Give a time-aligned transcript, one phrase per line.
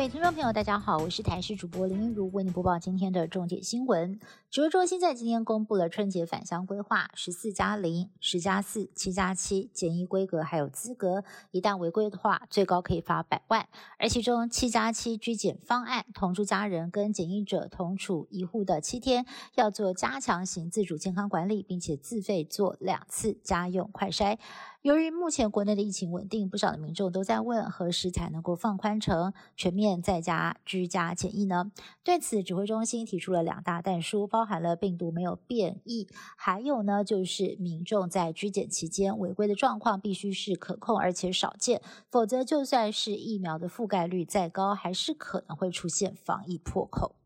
[0.00, 4.18] 各位听众朋友，大家好，我是台视主播林云如，为您播报今天的重点新闻。
[4.48, 13.68] 指挥中心在今天公布了春节返乡规划，十四加零、十加四、七加七检疫规格还有资格，一旦违规的话，最高可以罚百万。
[13.98, 19.26] 而其中七加七居检方案，同住家人跟检疫者同处一户的七天，
[19.56, 24.38] 要做加强型自主健康管理，并且自费做两次家用快筛。
[24.82, 31.70] 由于目前国内的疫情稳定，不少的民众都在问何时才能够放宽成全面在家居家检疫呢？
[32.02, 47.19] 对此，指挥中心提出了两大弹书，包含了病毒没有变异，还有呢就是民众在居检期间违规的状况必须是可控而且少见，否则就算是疫苗的覆盖率再高，还是可能会出现防疫破口。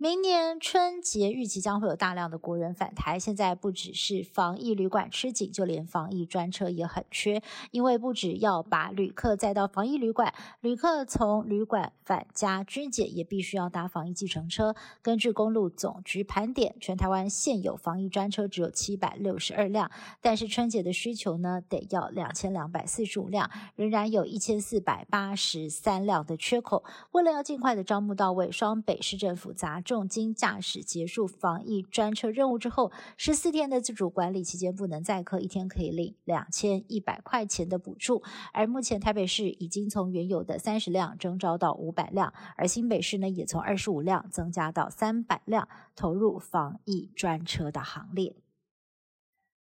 [0.00, 14.76] 明年春节预计将会有大量的国人返台，现在不只是防疫旅馆吃紧，就连防疫专车也很缺，因为不止要把旅客载到防疫旅馆，旅客从旅馆返家居检也必须要搭防疫计程车。
[15.02, 26.84] 根据公路总局盘点，全台湾现有防疫专车只有七百六十二辆，但是春节的需求呢，得要两千两百四十五辆，仍然有一千四百八十三辆的缺口。
[27.10, 29.82] 为了要尽快的招募到位，双北市政府砸。
[29.88, 38.22] 重金驾驶结束防疫专车任务之后，十四天的自主管理期间不能载客，一天可以领两千一百块钱的补助。
[38.52, 45.66] 而目前台北市已经从原有的三十辆征招到五百辆，而新北市呢也从二十五辆增加到三百辆，
[45.96, 48.36] 投入防疫专车的行列。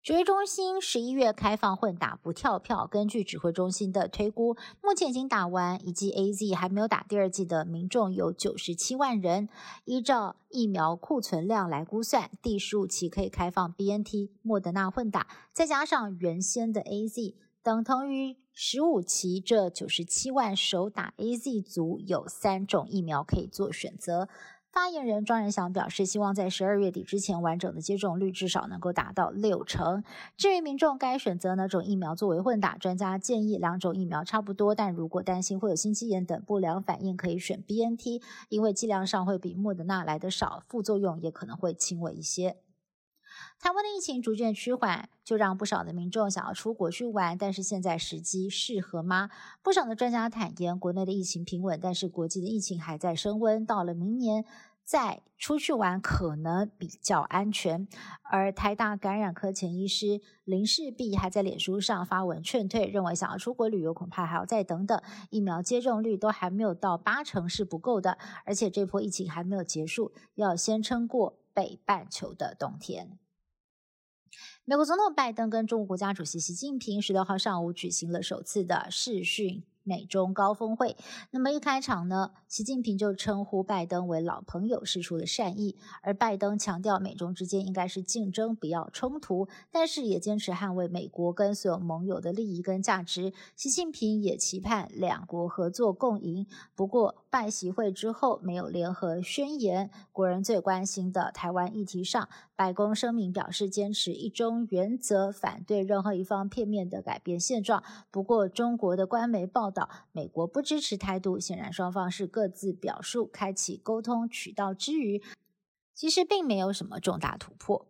[0.05, 2.85] 指挥中心十一月开放混打不跳票。
[2.85, 9.49] 根据指挥中心的推估，目前已经打完以及 A Z 还没有打第二剂的民众有九十七万人。
[9.83, 24.29] 依照疫苗库存量来估算，第十五期可以开放 B N T、莫德纳混打，再加上原先的 A Z，等同于十五期这九十七万首打 A Z 族有三种疫苗可以做选择。
[24.75, 30.03] 发言人庄仁祥表示，希望在十二月底之前，完整的接种率至少能够达到六成。
[30.35, 42.57] 至于民众该选择哪种疫苗作为混打，专家建议两种疫苗差不多，但如果担心会有心肌炎等不良反应，可以选 B N T，因为剂量上会比莫德纳来的少，副作用也可能会轻微一些。
[43.59, 49.31] 台湾的疫情逐渐趋缓，就让不少的民众想要出国去玩，但是现在时机适合吗？
[49.63, 54.45] 不少的专家坦言，国内的疫情平稳，但是国际的疫情还在升温，到了明年
[54.83, 57.87] 再出去玩可能比较安全。
[58.21, 65.01] 而台大感染科前医师林世璧还在脸书上发文劝退，认为想要出国旅游恐怕还要再等等，
[65.31, 73.17] 疫苗接种率都还没有到八成是不够的，而且这波疫情还没有结束，要先撑过北半球的冬天。
[74.67, 79.61] 美国总统拜登跟中国国家主席习近平十六号上午举行了首次的视讯。
[79.87, 80.97] 美中高峰会，
[81.29, 85.75] 那么一开场呢，习近平就称呼拜登为老朋友，示出了善意。
[86.01, 93.31] 而拜登强调，美中之间应该是竞争，不要冲突，但是也坚持捍卫美国跟所有盟友的利益跟价值。
[93.55, 96.47] 习近平也期盼两国合作共赢。
[96.73, 99.91] 不过，拜习会之后没有联合宣言。
[100.13, 107.83] 国人最关心的台湾议题上，白宫声明表示坚持一中原则，反对任何一方片面的改变现状。
[108.09, 109.89] 不过，中国的官媒报道。
[110.13, 115.21] 美国不支持态度，显然双方是各自表述，开启沟通渠道之余，
[115.93, 117.85] 其实并没有什么重大突破。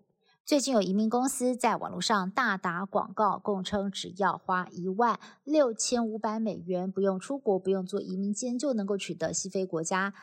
[0.45, 10.13] 最近有移民公司在网络上大打广告，共称只要花一万六千五百美元，不用出国，不用做移民监，就能够取得西非国家。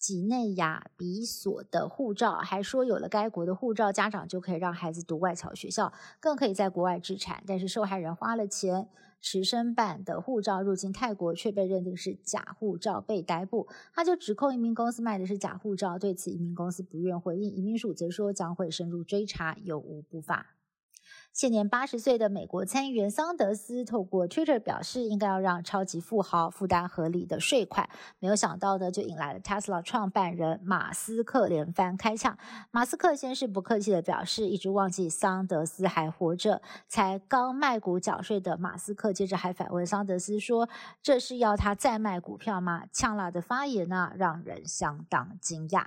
[0.00, 7.44] 几内亚比索的护照，还说有了该国的护照，家长就可以让孩子读外侨学校，更可以在国外置产。
[7.46, 8.88] 但是受害人花了钱，
[9.20, 13.68] 持申办的护照入境泰国，却被认定是假护照，被逮捕。
[13.92, 17.54] 他就指控移民公司卖的是假护照，对此移民公司不愿回应。
[17.54, 20.54] 移民署则说将会深入追查有无不法。
[21.40, 27.88] 现年八十岁的美国参议员桑德斯透过 Twitter 表示，应该要让超级富豪负担合理的税款。
[28.18, 32.36] 没有想到呢，就引来了 Tesla 创办人马斯克连番开枪。
[32.70, 36.60] 马斯克先是不客气的表示，一直忘记桑德斯还活着。
[36.86, 40.68] 才刚卖股缴税的马斯克，接着还反问桑德斯说
[41.00, 45.86] ：“这是要他再卖股票吗？”呛辣的发言呢，让人相当惊讶。